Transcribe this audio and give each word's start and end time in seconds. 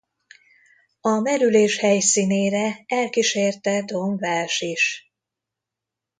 A 1.01 1.09
merülés 1.19 1.77
helyszínére 1.77 2.83
elkísérte 2.87 3.83
Don 3.83 4.17
Walsh 4.23 4.61
is. 4.63 5.13